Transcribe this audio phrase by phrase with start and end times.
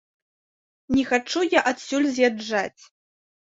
[0.95, 2.83] Не хачу я адсюль з'язджаць.